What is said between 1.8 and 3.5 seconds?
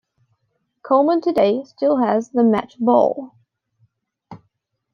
has the match ball.